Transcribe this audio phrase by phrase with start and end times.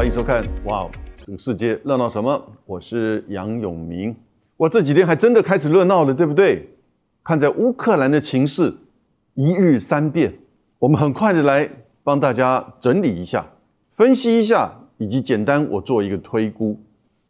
[0.00, 0.42] 欢迎收看。
[0.64, 0.88] 哇，
[1.26, 2.42] 这个世界热闹什么？
[2.64, 4.16] 我是杨永明。
[4.56, 6.66] 哇，这几天还真的开始热闹了，对不对？
[7.22, 8.74] 看在乌克兰的情势
[9.34, 10.32] 一日三变，
[10.78, 11.68] 我们很快的来
[12.02, 13.46] 帮大家整理一下、
[13.92, 16.80] 分析一下，以及简单我做一个推估。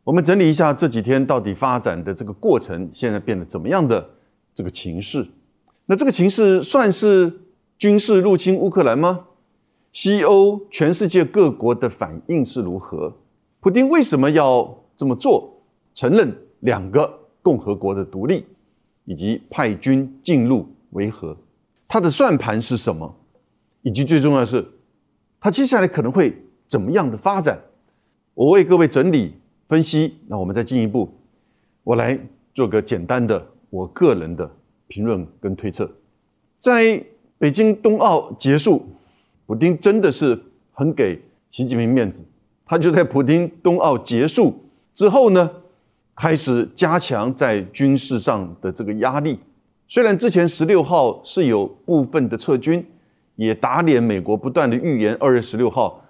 [0.05, 4.11] 我们整理一下这几天到底发展的这个过程，现在变得怎么样的
[4.55, 5.27] 这个情势？
[5.87, 7.33] 那这个情势算是
[7.77, 9.27] 军事入侵乌克兰吗？
[9.93, 13.13] 西欧全世界各国的反应是如何？
[13.59, 15.53] 普京为什么要这么做？
[15.93, 17.13] 承认两个
[17.43, 18.47] 共和国的独立，
[19.05, 21.37] 以及派军进入维和，
[21.89, 23.13] 他的算盘是什么？
[23.83, 24.65] 以及最重要的是，
[25.41, 27.61] 他接下来可能会怎么样的发展？
[28.35, 29.35] 我为各位整理
[29.69, 31.13] 分析，那我们再进一步，
[31.83, 32.17] 我来
[32.55, 34.49] 做个简单的我个人的
[34.87, 35.91] 评论跟推测。
[36.59, 37.05] 在
[37.39, 38.87] 北京冬奥结束。
[39.51, 41.21] 普京真的是很给
[41.51, 42.25] 习近平面子，
[42.65, 44.55] 他就在普京冬奥结束
[44.93, 45.51] 之后呢，
[46.15, 49.41] 开始加强在军事上的这个压力。
[49.89, 52.87] 虽然之前十六号是有部分的撤军，
[53.35, 56.01] 也打脸美国不断的预言二月十六号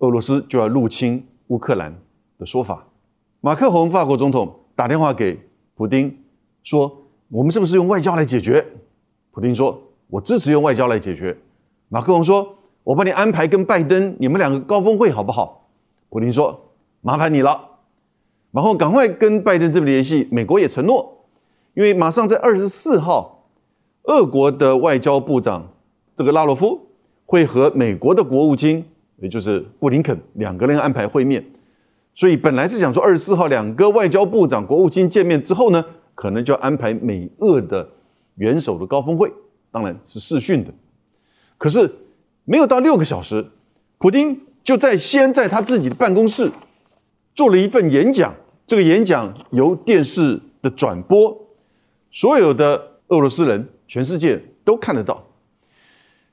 [0.00, 1.98] 俄罗斯就要入侵乌克兰
[2.36, 2.86] 的说法。
[3.40, 5.40] 马克宏法国总统打电话给
[5.74, 6.14] 普京
[6.62, 6.94] 说
[7.32, 8.62] ：“我们是不是用外交来解决？”
[9.32, 11.34] 普京说：“我支持用外交来解决。”
[11.88, 12.58] 马克宏说。
[12.84, 15.68] 我帮你安排跟拜登你们两个高峰会好不好？
[16.08, 17.78] 普京说：“麻烦你了。”
[18.50, 20.28] 然后赶快跟拜登这边联系。
[20.30, 21.24] 美国也承诺，
[21.74, 23.46] 因为马上在二十四号，
[24.02, 25.72] 俄国的外交部长
[26.16, 26.88] 这个拉罗夫
[27.24, 28.84] 会和美国的国务卿，
[29.18, 31.42] 也就是布林肯两个人安排会面。
[32.14, 35.82] 所以本来是想说二十四号两个外交部长、国务卿见面之后呢，
[36.14, 37.88] 可能就要安排美俄的
[38.34, 39.32] 元首的高峰会，
[39.70, 40.74] 当然是视讯的。
[41.56, 41.88] 可是。
[42.44, 43.46] 没有到六个小时，
[43.98, 46.50] 普京就在先在他自己的办公室
[47.34, 48.34] 做了一份演讲。
[48.64, 51.36] 这个演讲由电视的转播，
[52.10, 55.26] 所有的俄罗斯人，全世界都看得到。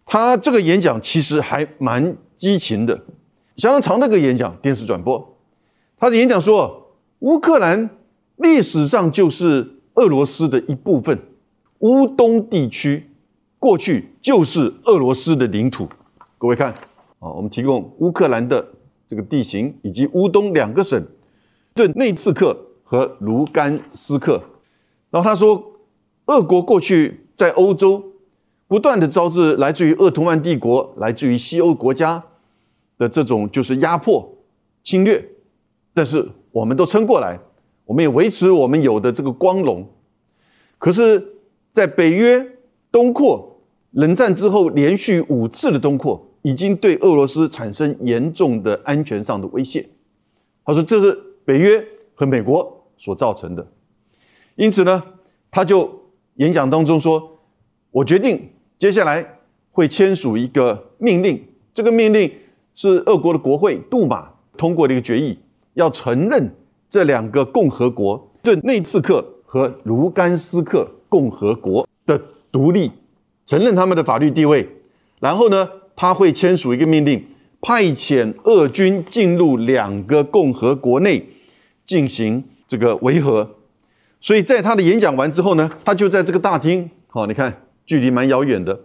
[0.06, 3.02] 他这个演讲其实还蛮激情的，
[3.58, 5.38] 相当长的一个演讲，电视转播。
[5.97, 7.90] 他的演讲说，乌克兰
[8.38, 11.20] 历史上就是俄罗斯的一部分，
[11.80, 13.09] 乌东地区
[13.58, 15.90] 过去就是俄罗斯的领土。
[16.40, 16.72] 各位看，
[17.20, 18.66] 啊，我们提供乌克兰的
[19.06, 21.06] 这个地形，以及乌东两个省，
[21.74, 24.42] 顿内茨克和卢甘斯克。
[25.10, 25.62] 然后他说，
[26.28, 28.02] 俄国过去在欧洲
[28.70, 32.24] 不断的招致来自于鄂图曼帝国、来自于西欧国家
[32.98, 34.38] 的这种就是压迫、
[34.82, 35.22] 侵略，
[35.94, 37.38] 但是我们都撑过来，
[37.84, 39.86] 我们也维持我们有的这个光荣。
[40.78, 41.34] 可是，
[41.74, 42.50] 在北约
[42.90, 43.60] 东扩，
[43.92, 46.28] 冷战之后连续五次的东扩。
[46.42, 49.88] 已经对俄罗斯产生严重的安全上的威胁。
[50.66, 51.84] 他说：“这是北约
[52.14, 53.68] 和美国所造成的。”
[54.56, 55.04] 因此呢，
[55.50, 55.90] 他就
[56.36, 57.40] 演讲当中说
[57.92, 59.40] ：“我决定接下来
[59.72, 62.32] 会签署一个命令，这个命令
[62.76, 65.40] 是俄国的国会杜马通过的一个决议，
[65.74, 66.56] 要承认
[66.88, 72.22] 这两个共和国——顿内茨克和卢甘斯克共和国的
[72.52, 72.92] 独立，
[73.46, 74.70] 承认他们的法律地位。
[75.20, 75.68] 然后呢？”
[76.02, 77.22] 他会签署一个命令，
[77.60, 81.28] 派遣俄军进入两个共和国内
[81.86, 83.58] 进行这个维和。
[84.22, 88.80] 所以在他的演讲完之后呢，他就在这个大厅，好，你看距离蛮遥远的。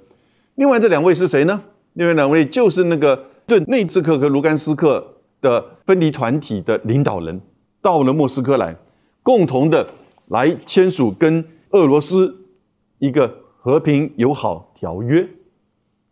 [0.56, 1.62] 另外这两位是谁呢？
[1.92, 7.40] 另外两位就是那个顿内茨克和卢甘斯克的分离团体的领导人，
[7.80, 8.76] 到了莫斯科来，
[9.22, 9.86] 共同的
[10.30, 12.34] 来签署跟俄罗斯
[12.98, 15.24] 一个和平友好条约。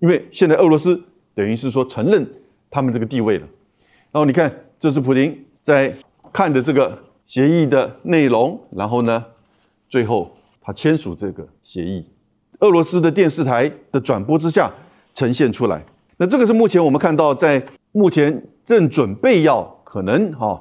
[0.03, 1.01] 因为现在俄罗斯
[1.33, 2.29] 等于是说承认
[2.69, 3.47] 他们这个地位了，
[4.11, 5.33] 然后你看，这是普京
[5.63, 5.95] 在
[6.33, 9.25] 看的这个协议的内容，然后呢，
[9.89, 12.05] 最后他签署这个协议，
[12.59, 14.69] 俄罗斯的电视台的转播之下
[15.15, 15.81] 呈现出来。
[16.17, 20.61] 那这个是目前我们看到，在目前正准备要可能哈，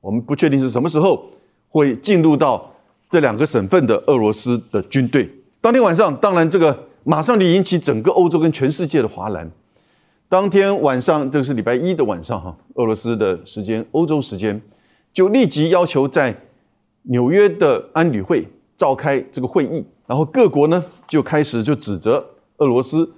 [0.00, 1.26] 我们不确定是什么时候
[1.68, 2.74] 会进入到
[3.10, 5.28] 这两个省份的俄罗斯的军队。
[5.60, 6.87] 当天晚上，当然这个。
[7.08, 9.50] 马上就引起整个欧洲跟全世界的哗然。
[10.28, 14.60] 当天晚上，这个是礼拜一的晚上哈，俄罗斯的时间，欧洲时间，
[15.10, 16.38] 就立即要求在
[17.04, 18.46] 纽约的安理会
[18.76, 22.22] 召开这个会议，然后各国呢就开始就指责
[22.58, 23.10] 俄罗斯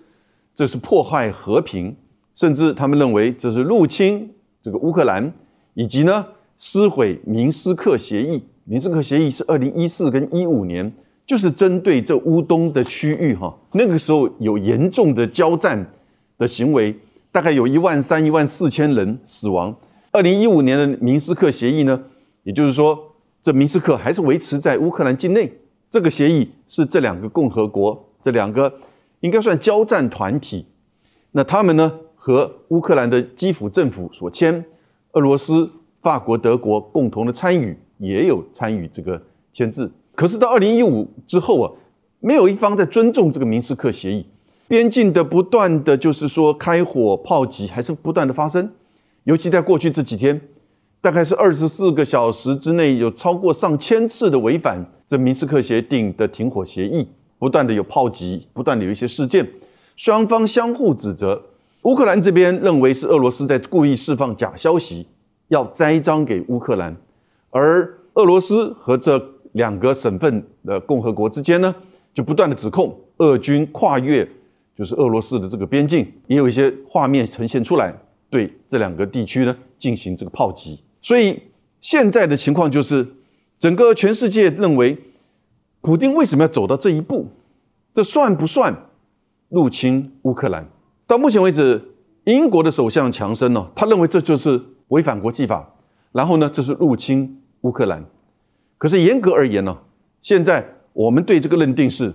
[0.55, 1.97] 这是破坏和平，
[2.33, 4.33] 甚至他们认为这是入侵
[4.63, 5.33] 这个乌克兰，
[5.75, 6.25] 以及呢
[6.57, 8.45] 撕毁明斯克协议。
[8.63, 10.95] 明斯克协议是二零一四跟一五年。
[11.31, 15.88] 就是针对这乌东的区域哈，那个时候有严重的交战
[16.37, 16.93] 的行为，
[17.31, 19.73] 大概有一万三、一万四千人死亡，
[20.11, 22.03] 二零一五年的明斯克协议呢，
[22.43, 22.99] 也就是说，
[23.41, 25.53] 这明斯克还是维持在乌克兰境内。
[25.88, 28.75] 这个协议是这两个共和国，这两个
[29.21, 30.67] 应该算交战团体。
[31.31, 34.65] 那他们呢，和乌克兰的基辅政府所签，
[35.12, 35.71] 俄罗斯、
[36.03, 39.23] 法国、德国共同的参与，也有参与这个
[39.53, 39.93] 签字。
[40.20, 41.72] 可是到二零一五之后啊，
[42.19, 44.26] 没有一方在尊重这个明斯克协议，
[44.69, 48.70] 边境的不断的就是说开火炮击，还是不断的发生。
[49.25, 50.38] 尤其在过去这几天，
[51.00, 54.84] 大概是二十四个小时之内，有超过上千次的违反。
[55.06, 57.08] 这明斯克协定的停火协议
[57.38, 59.50] 不断的有炮击，不断的有一些事件，
[59.96, 61.43] 双方相互指责。
[61.84, 65.06] 乌克兰这边认为是俄罗斯在故意释放假消息，
[65.49, 66.94] 要栽赃给乌克兰，
[67.49, 69.19] 而俄罗斯和这
[69.52, 71.75] 两个省份的共和国之间呢，
[72.12, 74.29] 就不断的指控俄军跨越
[74.76, 77.94] 就是俄罗斯的这个边境，也有一些画面呈现出来，
[78.29, 80.82] 对这两个地区呢进行这个炮击。
[81.00, 81.41] 所以
[81.81, 83.06] 现在的情况就是。
[83.61, 84.97] 整个全世界认为，
[85.82, 87.26] 普京为什么要走到这一步？
[87.93, 88.75] 这算不算
[89.50, 90.67] 入侵乌克兰？
[91.06, 91.79] 到目前为止，
[92.25, 94.58] 英国的首相强生呢，他认为这就是
[94.88, 95.75] 违反国际法，
[96.12, 98.03] 然后呢，这是入侵乌克兰。
[98.81, 99.79] 可是严格而言呢，
[100.21, 102.12] 现在我们对这个认定是，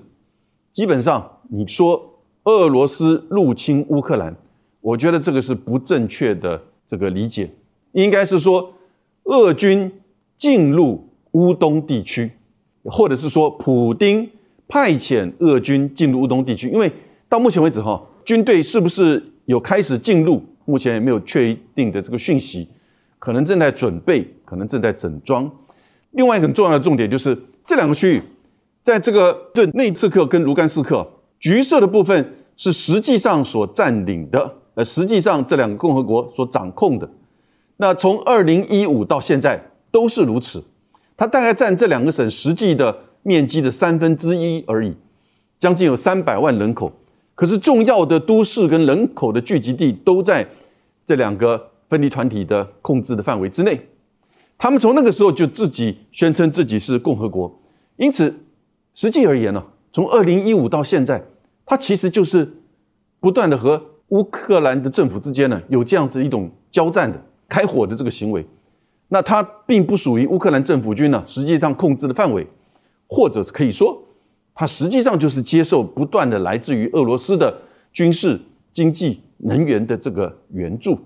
[0.71, 4.35] 基本上你说俄罗斯入侵乌克兰，
[4.81, 7.51] 我觉得这个是不正确的这个理解，
[7.91, 8.73] 应该是说
[9.25, 9.91] 俄军
[10.35, 11.07] 进入。
[11.35, 12.31] 乌东地区，
[12.85, 14.25] 或者是说，普丁
[14.69, 16.89] 派遣俄军进入乌东地区，因为
[17.27, 20.41] 到目前为止，哈，军队是不是有开始进入？
[20.63, 22.69] 目前也没有确定的这个讯息，
[23.19, 25.51] 可能正在准备，可能正在整装。
[26.15, 28.21] 另外一个很重要的重点就是，这两个区域，
[28.81, 31.06] 在这个顿内次克跟卢甘斯克，
[31.39, 37.09] 橘色的部分是实际上所占领的，呃，实际上这两个共和国所掌控的。
[37.77, 40.63] 那从二零一五到现在都是如此。
[41.17, 44.94] 它大概占这两个省实际的面积的三分之一而已，
[45.57, 46.91] 将近有三百万人口。
[47.35, 50.45] 可是重要的都市跟人口的聚集地都在
[51.06, 53.79] 这两个分离团体的控制的范围之内。
[54.57, 57.59] 他们从那个时候就自己宣称自己是共和国，
[57.97, 58.33] 因此
[58.93, 61.23] 实际而言呢，从二零一五到现在，
[61.65, 62.49] 它其实就是
[63.19, 68.45] 不断的和乌克兰的政府之间呢有这样子一种交战的开火的这个行为。
[69.09, 72.45] 那它并不属于乌克兰政府军呢，实际上控制的范围，
[73.07, 74.01] 或者是可以说，
[74.53, 77.61] 它实际上就是接受不断的来自于俄罗斯的
[77.93, 78.39] 军事、
[78.71, 80.97] 经济、能源的这个援助。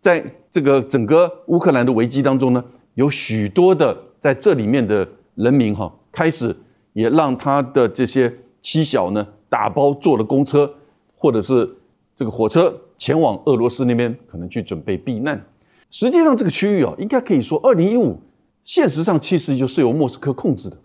[0.00, 2.64] 在这个整个乌克兰的危机当中呢，
[2.94, 6.54] 有许多的在这里面的人民哈，开始
[6.92, 10.72] 也让他的这些妻小呢打包坐了公车
[11.14, 11.68] 或者是
[12.16, 15.40] 这个火车前往俄罗斯那边，可能去准备避难。
[15.88, 18.18] 实际上，这个区域啊，应该可以说，二零一五，
[18.62, 20.76] 现实上其实就是由莫斯科控制的。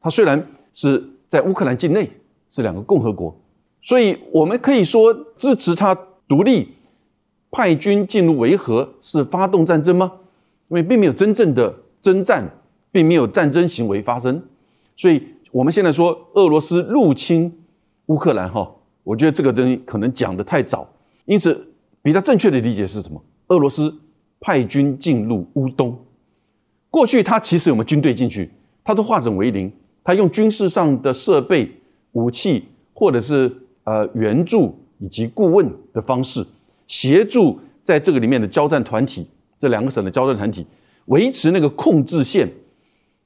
[0.00, 2.10] 它虽然是在乌克兰境内，
[2.50, 3.36] 是两个共和国，
[3.80, 5.94] 所以我们可以说支持它
[6.26, 6.74] 独立，
[7.52, 10.10] 派军进入维和是发动战争吗？
[10.68, 12.44] 因为并没有真正的征战，
[12.90, 14.42] 并没有战争行为发生。
[14.96, 15.22] 所以
[15.52, 17.52] 我们现在说俄罗斯入侵
[18.06, 18.68] 乌克兰，哈，
[19.04, 20.88] 我觉得这个东西可能讲的太早。
[21.26, 21.68] 因此，
[22.02, 23.22] 比较正确的理解是什么？
[23.46, 23.94] 俄罗斯。
[24.44, 25.96] 派军进入乌东，
[26.90, 28.50] 过去他其实有没有军队进去，
[28.82, 31.70] 他都化整为零，他用军事上的设备、
[32.10, 36.44] 武器，或者是呃援助以及顾问的方式，
[36.92, 39.26] 协助在这个里面的交战团体，
[39.58, 40.66] 这两个省的交战团体
[41.06, 42.46] 维持那个控制线，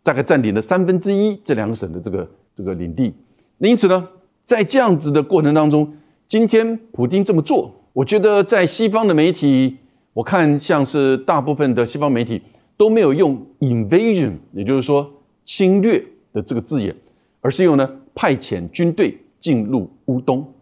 [0.04, 3.12] 大概占领了三分之一这两个省的这个这个领地。
[3.58, 4.08] 因此呢，
[4.44, 5.92] 在这样子的过程当中，
[6.28, 9.78] 今天普京这么做，我觉得在西方的媒体。
[10.12, 12.40] 我看像是大部分的西方媒体
[12.76, 16.94] 都没有用 invasion，也就是说侵略的这个字眼，
[17.40, 20.54] 而是用呢派遣军队进入乌东。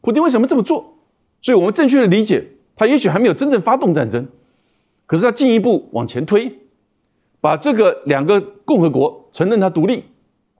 [0.00, 0.91] 普京为什么这么做？
[1.42, 2.42] 所以我们正确的理解，
[2.76, 4.26] 他也许还没有真正发动战争，
[5.04, 6.50] 可是他进一步往前推，
[7.40, 10.04] 把这个两个共和国承认他独立，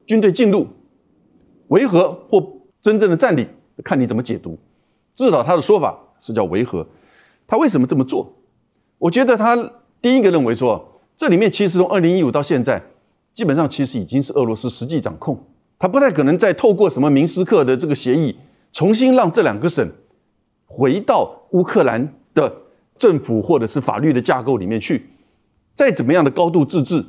[0.04, 0.66] 军队进入
[1.68, 2.44] 维和或
[2.80, 3.48] 真正的占领，
[3.84, 4.58] 看你怎么解读。
[5.12, 6.84] 至少他的说法是叫维和，
[7.46, 8.34] 他为什么这么做？
[8.98, 9.56] 我觉得他
[10.00, 12.82] 第一个认为说，这里面其实从二零一五到现在，
[13.32, 15.38] 基本上其实已经是俄罗斯实际掌控，
[15.78, 18.34] 他不太可能再透过什么明斯克的这个协议，
[18.72, 19.88] 重新让这两个省
[20.72, 22.50] 回到乌克兰的
[22.96, 25.06] 政府或者是法律的架构里面去。
[25.74, 27.04] 再怎么样的高度自治，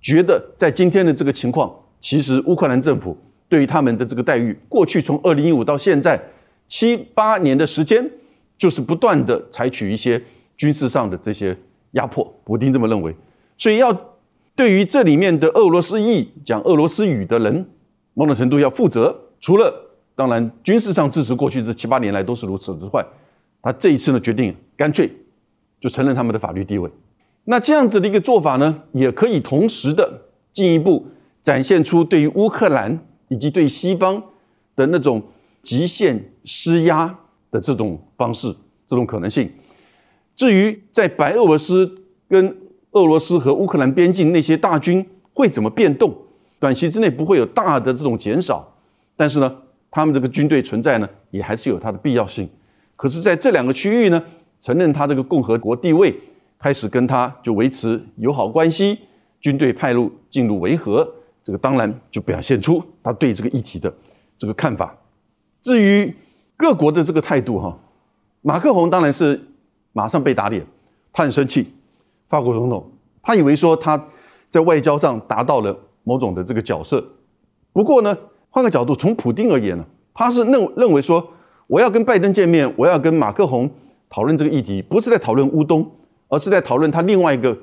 [0.00, 3.14] 觉得在今天的这个情况，其实乌克兰政府
[3.48, 6.18] 对于他们的这个待遇，过去从二零一五到现在
[6.66, 8.10] 七八年的时间，
[8.56, 10.22] 就是不断的采取一些。
[10.58, 11.54] 军事上的这些
[11.90, 12.24] 压迫。
[12.42, 13.14] 普丁这么认为，
[13.58, 13.92] 所以要
[14.54, 17.68] 对于这里面的俄罗斯裔讲俄罗斯语的人，
[18.14, 19.14] 某种程度要负责。
[19.38, 19.85] 除了
[20.16, 23.04] 当然军事上支持过去这七八年来都是如此之坏，
[23.62, 25.08] 他这一次呢决定干脆
[25.78, 26.90] 就承认他们的法律地位。
[27.44, 31.06] 那这样子的一个做法呢，也可以同时的进一步
[31.42, 34.20] 展现出对于乌克兰以及对西方
[34.74, 35.22] 的那种
[35.62, 37.16] 极限施压
[37.50, 38.52] 的这种方式、
[38.86, 39.48] 这种可能性。
[40.34, 42.56] 至于在白俄罗斯跟
[42.92, 46.14] 俄罗斯和乌克兰边境那些大军会怎么变动，
[46.58, 48.74] 短期之内不会有大的这种减少，
[49.14, 49.56] 但是呢，
[49.96, 52.46] 他们这个军队存在呢，也还是有它的必要性。
[52.96, 54.22] 可是，在这两个区域呢，
[54.60, 56.14] 承认他这个共和国地位。
[56.58, 58.98] 开始跟他就维持友好关系，
[59.40, 61.06] 军队派入进入维和，
[61.42, 63.90] 这个当然就表现出他对这个议题的
[64.36, 64.94] 这个看法。
[65.62, 66.14] 至于
[66.58, 67.78] 各国的这个态度哈，
[68.42, 69.40] 马克宏当然是
[69.92, 70.62] 马上被打脸，
[71.10, 71.72] 他很生气。
[72.28, 72.90] 法国总统
[73.22, 74.02] 他以为说他
[74.50, 75.74] 在外交上达到了
[76.04, 77.02] 某种的这个角色，
[77.72, 78.14] 不过呢，
[78.56, 79.84] 换个角度，从普丁而言呢，
[80.14, 81.28] 他是认认为说
[81.66, 83.70] 我要跟拜登见面，我要跟马克宏
[84.08, 85.86] 讨论这个议题，不是在讨论乌东。
[86.28, 87.56] 而是在讨论他另外一个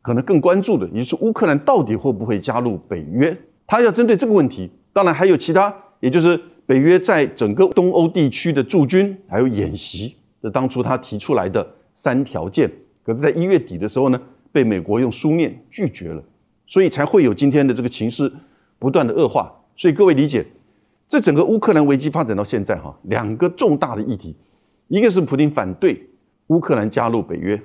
[0.00, 3.36] 可能更关注的，也就是乌克兰到底会不会加入北约？
[3.66, 12.70] 他要针对这个问题，当然还有其他，也就是北约在整个东欧地区的驻军还有演习，这当初他提出来的三条件，
[13.04, 14.18] 可是在一月底的时候呢，
[14.52, 16.22] 被美国用书面拒绝了，
[16.66, 18.32] 所以才会有今天的这个情势
[18.78, 19.52] 不断的恶化。
[19.78, 20.44] 所以各位理解，
[21.06, 24.34] 这整个乌克兰危机发展到现在哈，两个重大的议题，
[24.88, 26.04] 一个是普京反对
[26.48, 27.58] 乌克兰加入北约。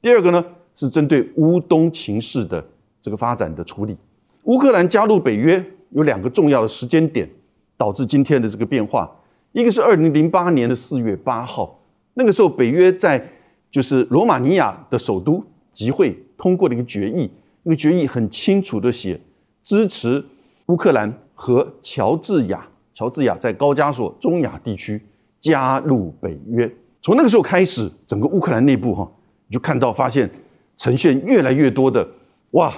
[0.00, 2.62] 第二个呢，是针对乌东情势的
[3.00, 3.96] 这个发展的处理。
[4.42, 7.30] 乌克兰加入北约有两个重要的时间点，
[7.76, 9.08] 导致今天的这个变化。
[9.52, 11.80] 一个是二零零八年的四月八号，
[12.14, 13.24] 那个时候北约在
[13.70, 17.30] 就是罗马尼亚的首都集会通过了一个决议，
[17.62, 19.20] 那个决议很清楚的写
[19.62, 20.24] 支持
[20.66, 25.00] 乌克兰和乔治亚，乔治亚在高加索中亚地区
[25.40, 26.72] 加入北约。
[27.00, 29.10] 从那个时候开始，整个乌克兰内部哈。
[29.48, 30.30] 你就看到发现
[30.78, 32.08] 呈现越来越多的
[32.52, 32.72] 哇！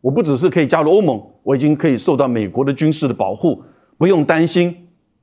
[0.00, 3.62] 我不只是可以加入欧盟，我已经可以受到美国的军事的保护，
[3.98, 4.74] 不用担心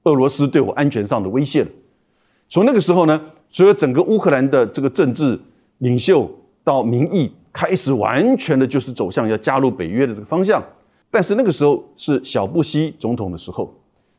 [0.03, 1.69] 俄罗斯对我安全上的威胁了。
[2.47, 3.19] 从那个时候呢，
[3.49, 5.39] 所有整个乌克兰的这个政治
[5.79, 6.29] 领袖
[6.63, 10.63] 到民意开始完全的就是走向要加入北约的这个方向。
[11.11, 13.71] 但是那个时候是小布希总统的时候，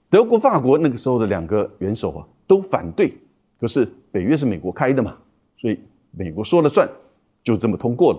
[0.09, 3.13] 德国、法国那个时候的两个元首啊都反对，
[3.59, 5.17] 可是北约是美国开的嘛，
[5.57, 5.81] 所以。
[6.15, 6.87] 美国说了算，
[7.43, 8.19] 就这么通过了。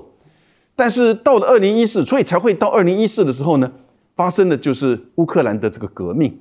[0.75, 3.72] 但是到了二零一四，所以才会到二零一四的时候呢，
[4.15, 6.36] 发生的就是乌克兰的这个革命，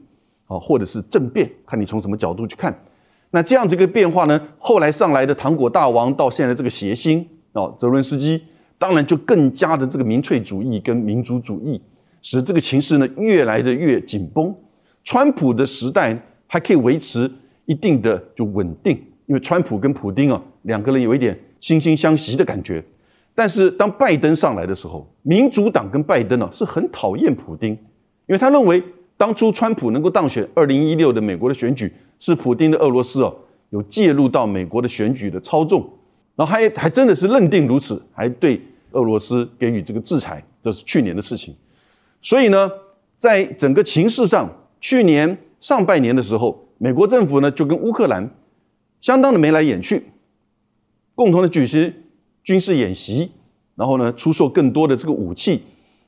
[0.46, 2.74] 啊，或者是政变，看你从什么角度去看。
[3.32, 8.42] 那这样子一个变化呢，后来上来的糖果大王到现在这个谐星啊，泽伦斯基，
[8.78, 11.78] 当然就更加的这个民粹主义跟民族主义，
[12.22, 14.54] 使这个情势呢越来的越紧绷。
[15.04, 17.30] 川普的时代还可以维持
[17.66, 18.98] 一定的就稳定。
[19.26, 22.84] 因为川普跟普京啊两个人有一点惺惺相惜的感觉，
[23.34, 27.70] 但是当拜登上来的时候，民主党跟拜登呢是很讨厌普京，
[28.26, 28.82] 因为他认为
[29.16, 33.34] 当初川普能够当选二零一六的美国的选举是普京的俄罗斯哦
[33.70, 35.80] 有介入到美国的选举的操纵，
[36.34, 38.60] 然后还还真的是认定如此，还对
[38.90, 41.54] 俄罗斯给予这个制裁，这是去年的事情。
[42.22, 42.70] 所以呢，
[43.18, 44.48] 在整个情势上，
[44.80, 48.30] 去年上半年的时候，美国政府呢就跟乌克兰。
[49.00, 50.00] 相当的眉来眼去，
[51.16, 51.92] 共同的举行
[52.44, 53.32] 军事演习，
[53.74, 55.60] 然后呢，出售更多的这个武器。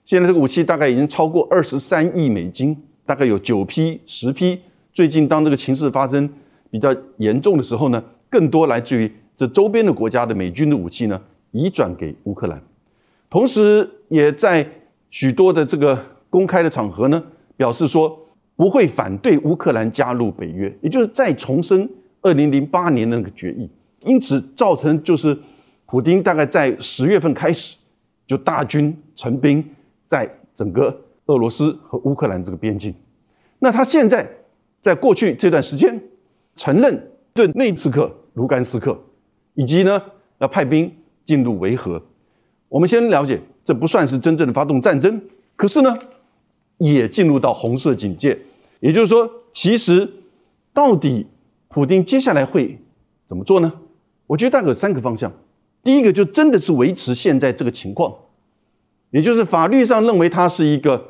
[0.04, 4.60] 现在这个武器大概已经超过二十三亿美金，大概有九批、十批。
[4.92, 6.32] 最近当这个情势发生
[6.70, 12.62] 比较严重的时候呢，更多来自于这周边的国家的美军的武器呢，移转给乌克兰。
[13.28, 14.64] 同时，也在
[15.14, 15.96] 许多的这个
[16.28, 17.22] 公开的场合呢，
[17.56, 18.18] 表示说
[18.56, 21.88] 不会反对乌克兰加入北约，也就是再重申。
[22.22, 25.38] 二零零八年的那个决议，因此造成就是
[25.86, 27.76] 普京大概在十月份开始
[28.26, 29.64] 就大军成兵
[30.04, 32.92] 在整个俄罗斯和乌克兰这个边境。
[33.60, 34.28] 那他现在
[34.80, 36.02] 在过去这段时间
[36.56, 38.98] 承认对内次克、卢甘斯克，
[39.54, 40.02] 以及呢
[40.38, 40.92] 要派兵
[41.22, 42.02] 进入维和。
[42.68, 45.20] 我们先了解，这不算是真正的发动战争，
[45.56, 45.96] 可是呢
[46.78, 48.38] 也进入到红色警戒。
[48.80, 50.08] 也就是说，其实
[50.72, 51.26] 到底。
[51.66, 52.78] 普京接下来会
[53.26, 53.72] 怎么做呢？
[54.28, 55.32] 我觉得大概有三个方向。
[55.82, 58.14] 第一个就真的是维持现在这个情况，
[59.10, 61.04] 也就是法律上认为它是一个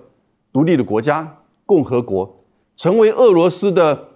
[0.51, 2.35] 独立的国家共和国，
[2.77, 4.09] 成为俄罗斯的，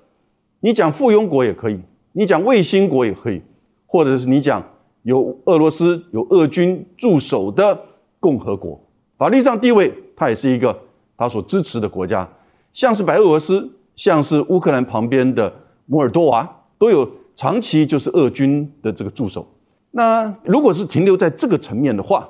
[0.60, 1.78] 你讲附庸国也可以，
[2.12, 3.42] 你讲卫星国也可以，
[3.84, 4.66] 或者是你讲
[5.02, 7.78] 有俄罗斯有俄军驻守的
[8.20, 8.80] 共和国，
[9.16, 10.76] 法律上地位它也是一个
[11.16, 12.28] 他所支持的国家，
[12.72, 15.52] 像是白俄罗斯，像是乌克兰旁边的
[15.86, 16.48] 摩尔多瓦，
[16.78, 19.46] 都有长期就是俄军的这个驻守。
[19.90, 22.28] 那如果是停留在这个层面的话，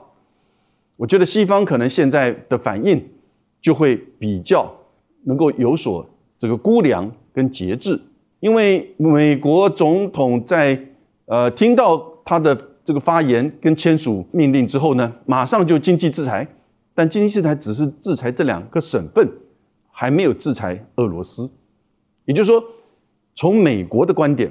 [0.96, 3.04] 我觉得西方可能现在的反应
[3.60, 4.72] 就会比较
[5.24, 6.06] 能够有所
[6.38, 8.00] 这个估量跟节制，
[8.40, 10.80] 因为美国总统在
[11.26, 12.54] 呃听到他的
[12.88, 16.48] 这个发言跟签署命令之后呢，马上就经济制裁，
[16.94, 19.30] 但经济制裁只是制裁这两个省份，
[19.90, 21.50] 还没有制裁俄罗斯，
[22.24, 22.64] 也就是说，
[23.34, 24.50] 从美国的观点，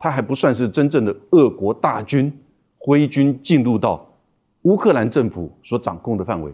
[0.00, 2.36] 他还不算是真正的俄国大军。
[2.78, 4.04] 挥军进入到
[4.62, 6.52] 乌克兰政府所掌控的范围，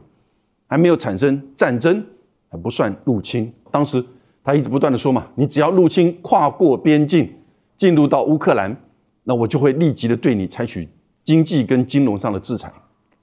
[0.66, 2.04] 还没有产生战争，
[2.50, 3.50] 还不算入侵。
[3.70, 4.04] 当时
[4.44, 7.32] 他一直不断的说嘛，你只要入侵跨过边境
[7.74, 8.76] 进入到乌克兰，
[9.24, 10.86] 那我就会立即的对你采取
[11.24, 12.72] 经济跟金融上的制裁。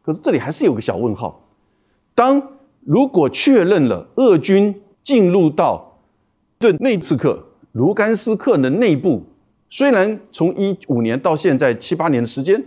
[0.01, 1.41] 可是这里还是有个小问号：
[2.15, 2.41] 当
[2.81, 5.99] 如果确认了俄军进入到
[6.57, 9.23] 顿内茨克、卢甘斯克的内部，
[9.69, 12.63] 虽然从一五年到现在七八年的时间。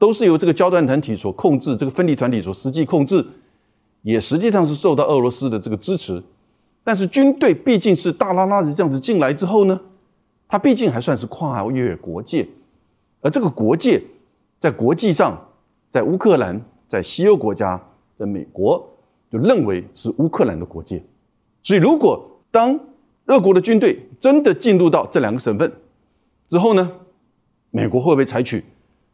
[0.00, 3.26] 都是由这个焦端团体所控制，这个分离团体所实际控制，
[4.02, 6.22] 也实际上是受到俄罗斯的这个支持。
[6.84, 9.80] 但是军队毕竟是大拉拉的这样子进来之后呢，
[10.46, 12.46] 它毕竟还算是跨越国界，
[13.22, 14.00] 而这个国界
[14.58, 15.38] 在国际上，
[15.88, 17.80] 在乌克兰，在西欧国家，
[18.18, 18.84] 在美国
[19.30, 21.02] 就认为是乌克兰的国界。
[21.62, 22.78] 所以，如果当
[23.26, 25.70] 俄国的军队真的进入到这两个省份
[26.46, 26.90] 之后呢，
[27.70, 28.64] 美国会不会采取？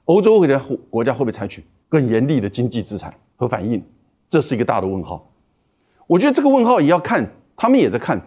[0.04, 3.82] 欧洲国家国家会不会采取更严厉的经济制裁和反应？
[4.28, 5.30] 这是一个大的问号。
[6.06, 8.20] 我觉得这个问号也要看，他们也在看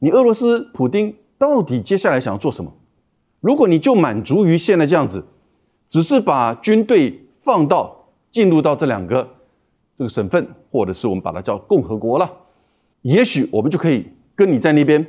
[0.00, 2.72] 你俄罗斯普京到底接下来想要做什么。
[3.40, 5.24] 如果你就满足于现在这样子，
[5.92, 7.94] 只是把军队放到
[8.30, 9.28] 进入到这两个
[9.94, 12.32] 这个省份，或者是我们把它叫共和国了，
[13.02, 15.06] 也许我们就可以跟你在那边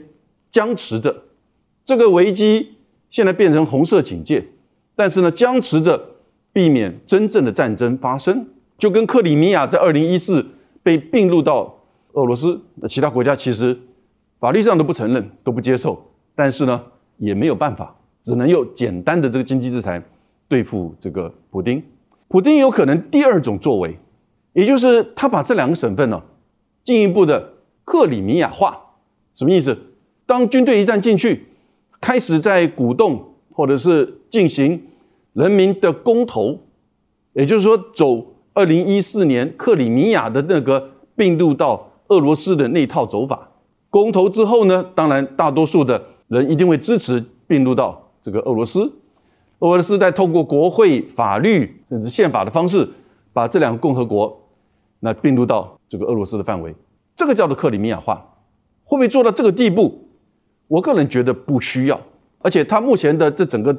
[0.49, 1.15] 僵持着。
[1.86, 2.75] 这个危机
[3.10, 4.45] 现在变成红色警戒。
[4.93, 5.97] 但是呢，僵持着，
[6.51, 8.45] 避免真正的战争发生，
[8.77, 10.45] 就跟克里米亚在二零一四
[10.84, 11.73] 被并入到
[12.12, 13.79] 俄罗斯，那其他国家其实
[14.38, 15.97] 法律上都不承认，都不接受，
[16.36, 16.84] 但是呢，
[17.19, 20.03] 也没有办法，只能用简单的这个经济制裁
[20.53, 21.81] 对付这个普丁。
[22.27, 23.97] 普丁有可能第二种作为，
[24.53, 26.21] 也就是他把这两个省份呢
[26.83, 28.79] 进一步的克里米亚化，
[29.33, 29.75] 什么意思？
[30.27, 31.47] 当军队一旦进去，
[31.99, 33.29] 开始在鼓动。
[33.55, 34.81] 或者是进行
[35.33, 36.57] 人民的公投，
[37.33, 43.51] 也就是说，走二零一四年克里米亚的那个并入到俄罗斯的那套走法。
[43.91, 48.91] 公投之后呢，当然大多数的人一定会支持并入到这个俄罗斯。
[49.63, 52.86] 俄罗斯在透过国会、法律甚至宪法的方式，
[53.32, 54.41] 把这两个共和国
[54.99, 56.76] 那并入到这个俄罗斯的范围。
[57.15, 58.15] 这个叫做克里米亚化，
[58.84, 60.10] 会不会做到这个地步？
[60.67, 62.02] 我个人觉得不需要。
[62.39, 63.73] 而且他目前的这整个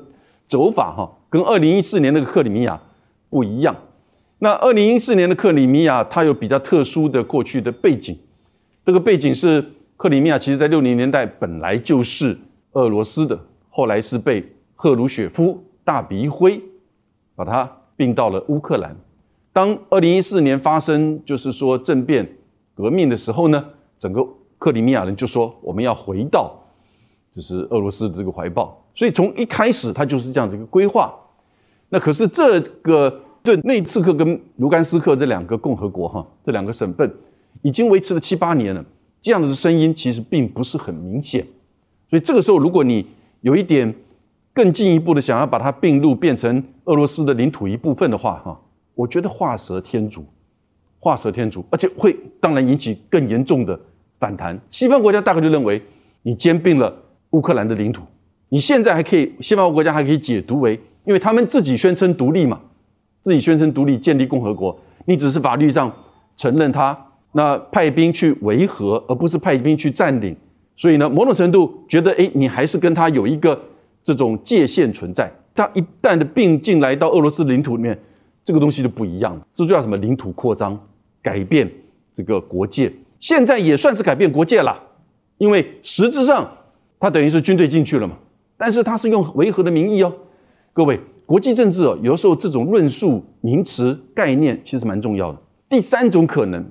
[0.47, 2.81] 走法哈，跟二零一四年那个克里米亚
[3.29, 3.77] 不一样。
[4.39, 8.19] 那二零一四年的克里米亚，它有比较特殊的过去的背景。
[8.87, 9.63] 这个背景是
[9.99, 12.39] 克里米亚，其实在六零年代本来就是
[12.73, 14.43] 俄罗斯的，后来是被
[14.75, 16.61] 赫鲁雪夫大笔一挥，
[17.37, 18.97] 把它并到了乌克兰。
[19.53, 22.37] 当二零一四年发生就是说政变
[22.75, 23.65] 革命的时候呢，
[23.99, 24.27] 整个
[24.59, 26.61] 克里米亚人就说我们要回到。
[27.35, 31.13] 就是俄罗斯的这个怀抱，所以从一开始它就是这样子一个规划。
[31.89, 37.13] 那可是这个顿内茨克跟卢甘斯克这两个共和国哈，这两个省份
[37.63, 38.85] 已经维持了七八年了，
[39.21, 41.45] 这样子的声音其实并不是很明显。
[42.09, 43.05] 所以这个时候，如果你
[43.41, 43.93] 有一点
[44.55, 48.59] 更进一步的想要把它并入变成俄罗斯的领土一部分的话哈，
[48.95, 50.25] 我觉得画蛇添足，
[50.99, 53.79] 画蛇添足，而且会当然引起更严重的
[54.19, 54.59] 反弹。
[54.71, 55.83] 西方国家大概就认为
[56.23, 57.01] 你兼并了。
[57.31, 58.05] 乌克兰的领土，
[58.51, 62.61] 你现在还可以，西方国家还可以解读为，因为他们自己宣称独立嘛，
[63.21, 65.93] 自己宣称独立，建立共和国，你只是法律上
[66.37, 66.97] 承认他，
[67.33, 70.37] 那派兵去维和，而不是派兵去占领，
[70.77, 73.61] 所以呢，某种程度觉得，哎，你还是跟他有一个
[74.05, 75.29] 这种界限存在。
[75.53, 78.01] 它一旦的并进来到俄罗斯领土里面，
[78.45, 80.79] 这个东西就不一样了，这就叫什么领土扩张，
[81.21, 81.69] 改变
[82.15, 82.93] 这个国界。
[83.19, 84.81] 现在也算是改变国界了，
[85.39, 86.49] 因为实质上。
[87.01, 88.17] 它等于是军队进去了嘛？
[88.57, 90.11] 但是它是用维和的名义哦。
[90.73, 95.39] 各位，国际政治哦，有时候这种论述名词概念其实蛮重要的。
[95.69, 96.65] 第三种可能，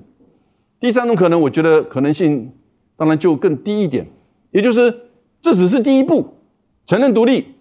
[0.79, 2.51] 第三种可能，我觉得可能性
[2.97, 4.07] 当然就更低一点，
[4.49, 4.91] 也就是
[5.39, 6.33] 这只是第一步，
[6.85, 7.55] 承认独立，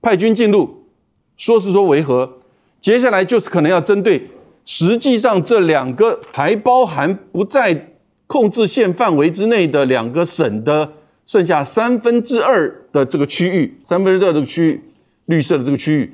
[0.00, 0.84] 派军进入，
[1.36, 2.38] 说是说维和，
[2.78, 4.28] 接下来就是可能要针对
[4.64, 7.94] 实际上这两个还包含不在
[8.26, 10.92] 控制线范围之内的两个省的
[11.24, 14.80] 剩下三分之二的这个区域，三分之二这个区域
[15.26, 16.12] 绿色的这个区域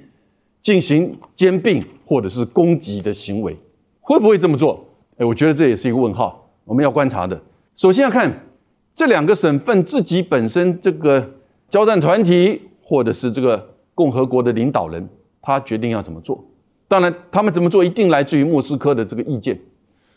[0.60, 3.56] 进行兼并或者是攻击的行为，
[4.00, 4.86] 会不会这么做？
[5.18, 7.40] 哎，我觉得这也是一个问号，我们要观察的。
[7.76, 8.46] 首先要看
[8.94, 11.28] 这两个省份自己本身这个
[11.74, 15.08] 交战团体或者是这个共和国的领导人，
[15.42, 16.40] 他决定要怎么做。
[16.86, 19.58] 当然，他们怎么做一定来自于莫斯科的这个意见。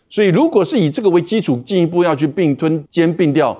[0.07, 3.59] 所以，如果是以这个为基础，进一步要去并吞、兼并掉、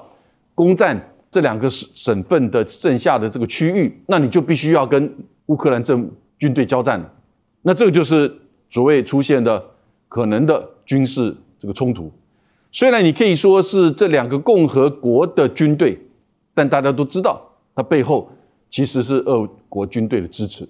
[0.54, 5.12] 攻占这两个省省份的剩下的这个区域，那你就必须要跟
[5.48, 6.08] 乌克兰政
[6.38, 7.12] 军队交战了。
[7.64, 8.32] 那这个就是
[8.70, 9.66] 所谓出现的
[10.08, 12.12] 可能的军事这个冲突。
[12.72, 16.00] 虽然你可以说是这两个共和国的军队，
[16.54, 17.42] 但大家都知道，
[17.78, 18.28] 它背后
[18.72, 20.68] 其实是俄国军队的支持。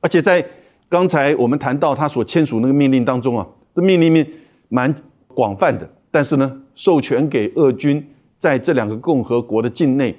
[0.00, 0.44] 而且在
[0.88, 4.26] 刚才我们谈到他所签署那个命令当中啊，这命令面
[4.68, 4.92] 蛮
[5.28, 8.04] 广泛的，但是呢，授权给俄军
[8.36, 10.14] 在这两个共和国的境内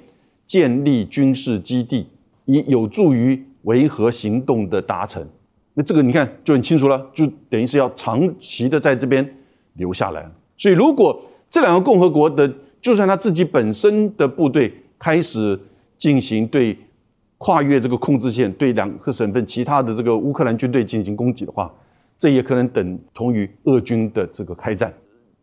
[0.46, 2.08] 建立军事基地，
[2.46, 5.22] 以有助于维和行动的达成。
[5.74, 9.36] 那这个你看就很清楚了，就等于是要长期的在这边
[9.74, 10.26] 留下来。
[10.56, 15.60] 所以，如果这两个共和国的，就算他自己本身的部队开始
[15.96, 16.76] 进行对
[17.38, 21.72] 跨越这个控制线，对两个省份其他的这个乌克兰军队进行攻击的话，
[22.16, 24.92] 这也可能等同于俄军的这个开战。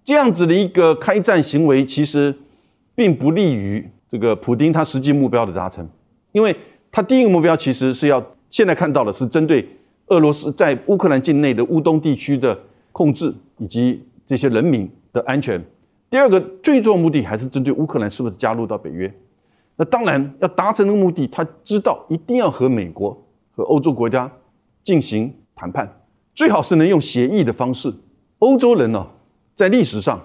[0.03, 2.33] 这样子的一个开战行为，其实
[2.95, 5.87] 并不利于这个普京他实际目标的达成，
[6.31, 6.55] 因为
[6.91, 9.67] 他第一个目标其实是要现在看到的是针对
[10.07, 12.57] 俄罗斯在乌克兰境内的乌东地区的
[12.91, 14.89] 控制以及这些人民。
[15.13, 15.61] 的安全。
[16.09, 19.13] 第二个最重要目的还是针对乌克兰是不是加入到北约。
[19.82, 24.32] 那当然要达成的目的，他知道一定要和美国和欧洲国家
[24.84, 25.91] 进行谈判，
[26.36, 27.91] 最好是能用协议的方式。
[28.38, 29.08] 欧洲人呢，
[29.56, 30.22] 在历史上，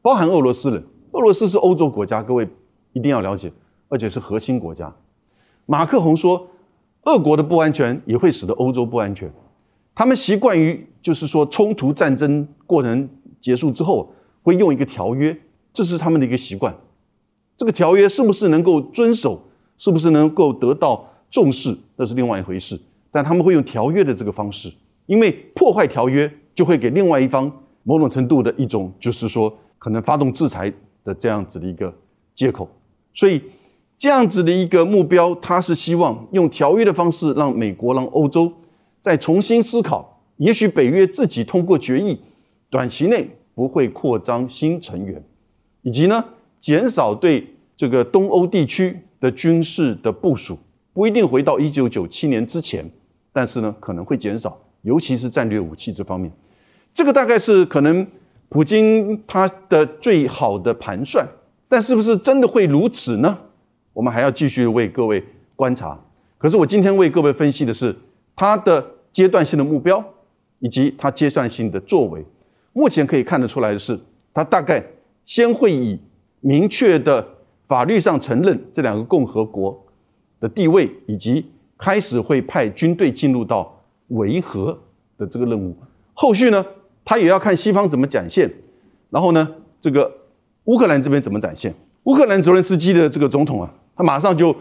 [0.00, 2.48] 包含俄罗斯人，俄罗斯是欧洲国家，各位
[2.92, 3.52] 一定要了解，
[3.88, 4.94] 而且是核心国家。
[5.66, 6.46] 马克宏说，
[7.06, 9.28] 俄国的不安全也会使得欧洲不安全。
[9.96, 13.08] 他们习惯于就是说冲突战争过程
[13.40, 14.14] 结束之后。
[14.44, 15.36] 会用一个条约，
[15.72, 16.76] 这是他们的一个习惯。
[17.62, 19.40] 这个条约是不是能够遵守，
[19.78, 22.76] 是不是能够得到重视，那是另外一回事。
[23.12, 24.68] 但他们会用条约的这个方式，
[25.06, 27.48] 因为破坏条约就会给另外一方
[27.84, 30.68] 某种程度的一种，就是说可能发动制裁
[31.04, 31.94] 的这样子的一个
[32.34, 32.68] 借口。
[33.14, 33.40] 所以
[33.96, 38.52] 这样子的一个目标，他是希望用条约的方式让美国、让欧洲
[39.00, 42.18] 再重新思考，也许北约自己通过决议，
[42.68, 43.30] 短期内。
[43.54, 45.22] 不会扩张新成员，
[45.82, 46.24] 以及呢
[46.58, 50.58] 减少对这个东欧地区的军事的部署，
[50.92, 52.88] 不一定回到一九九七年之前，
[53.32, 56.30] 但是呢可能会减少，尤其是战略武器这方面，
[56.92, 58.06] 这个大概是可能
[58.48, 61.26] 普京他的最好的盘算，
[61.68, 63.38] 但是不是真的会如此呢？
[63.92, 65.22] 我们还要继续为各位
[65.56, 65.98] 观察。
[66.38, 67.94] 可是我今天为各位分析的是
[68.34, 70.04] 他的阶段性的目标，
[70.58, 72.24] 以及他阶段性的作为。
[72.72, 73.98] 目前可以看得出来的是，
[74.34, 74.82] 他大概
[75.24, 75.98] 先会以
[76.40, 77.26] 明确的
[77.72, 79.82] 法律上承认这两个共和国
[80.38, 81.46] 的地位，以及
[81.78, 84.78] 开始会派军队进入到维和
[85.16, 85.74] 的这个任务。
[86.12, 86.62] 后续呢，
[87.02, 88.52] 他也要看西方怎么展现，
[89.08, 89.48] 然后呢，
[89.80, 90.12] 这个
[90.64, 91.72] 乌克兰这边怎么展现。
[92.02, 94.54] 乌克兰泽连斯基的这个总统啊，他马上就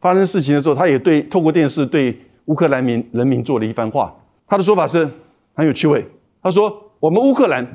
[0.00, 4.14] 发生事情的时候，他也对透过电视对乌克兰民人民做了一番话。
[4.46, 5.10] 他的说法是
[5.52, 6.06] 很有趣味，
[6.40, 6.80] 他说。
[7.02, 7.66] 我们乌克兰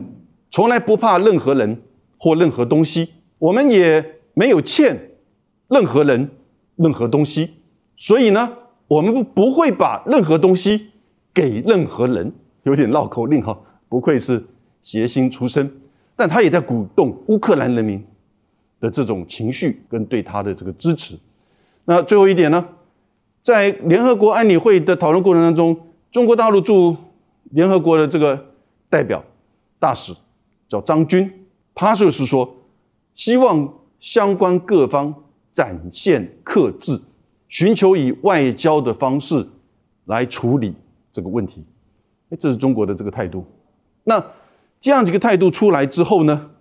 [0.50, 1.82] 从来不怕任何人
[2.18, 4.02] 或任何东西，我们也
[4.38, 4.96] 没有欠
[5.68, 6.30] 任何人
[6.76, 7.50] 任何东西，
[7.96, 8.54] 所以呢，
[8.88, 10.92] 我们不不会把任何东西
[11.34, 12.32] 给任何人。
[12.64, 13.58] 有点绕口令哈，
[13.90, 14.46] 不愧是
[14.82, 15.72] 谐星出身，
[16.16, 18.06] 但他也在鼓动乌克兰人民
[18.80, 21.18] 的这种情绪跟对他的这个支持。
[21.86, 22.68] 那最后一点呢，
[23.42, 25.78] 在联合国安理会的讨论过程当中，
[26.12, 26.96] 中国大陆驻
[27.52, 28.46] 联合国的这个。
[28.90, 29.22] 代表
[29.82, 30.16] 大使
[30.70, 31.30] 叫张军，
[31.76, 32.56] 他就是说，
[33.14, 35.14] 希望相关各方
[35.52, 37.00] 展现克制，
[37.48, 39.48] 寻求以外交的方式
[40.06, 40.74] 来处理
[41.12, 41.64] 这个问题。
[42.30, 43.46] 哎，这是中国的这个态度。
[44.04, 44.24] 那
[44.80, 46.52] 这样几个态度出来之后呢，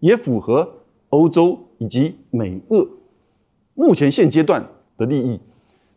[0.00, 2.86] 也符合欧洲以及美俄
[3.74, 5.40] 目前现阶段的利益。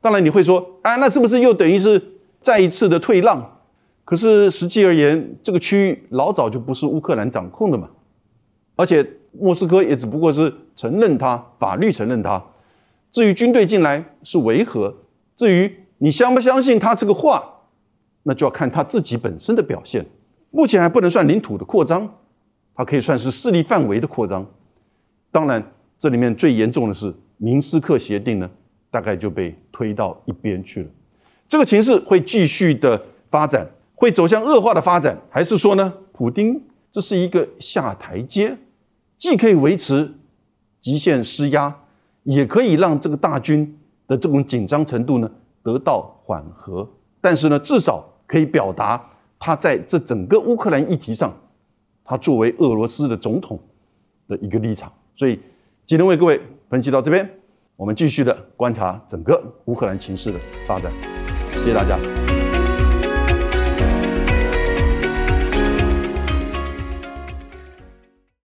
[0.02, 2.02] 当然你会说，啊，那是不是又等于是
[2.40, 3.60] 再一次的退让？
[4.06, 7.90] 可是实际而言，这个区域老早就不是乌克兰掌控的嘛，
[8.76, 9.04] 而且
[9.40, 12.44] 莫斯科也只不过是承认它，法律承认它。
[13.12, 14.94] 至于军队进来是维和，
[15.36, 17.44] 至于你相不相信他这个话，
[18.24, 20.06] 那就要看他自己本身的表现。
[20.52, 22.10] 目前还不能算领土的扩张，
[22.74, 24.46] 它可以算是势力范围的扩张。
[25.32, 25.64] 当然，
[25.98, 28.50] 这里面最严重的是明斯克协定呢，
[28.92, 30.90] 大概就被推到一边去了。
[31.48, 38.58] 这个情势会继续的发展，会走向恶化的发展，还是说呢，普丁这是一个下台阶，
[39.18, 40.14] 既可以维持
[40.80, 41.76] 极限施压，
[42.24, 45.30] 也可以让这个大军的这种紧张程度呢
[45.64, 46.88] 得到缓和。
[47.22, 49.04] 但是呢，至少可以表达
[49.40, 51.34] 他在这整个乌克兰议题上，
[52.04, 53.60] 他作为俄罗斯的总统
[54.28, 54.92] 的一个立场。
[55.16, 55.40] 所以，
[55.86, 57.28] 今天为各位分析到这边，
[57.76, 60.92] 我们继续的观察整个乌克兰情势的发展。
[61.54, 62.25] 谢谢大家。